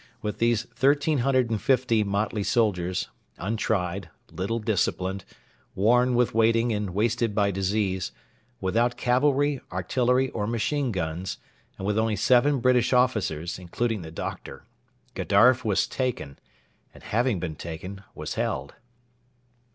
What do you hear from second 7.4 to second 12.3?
disease, without cavalry, artillery, or machine guns, and with only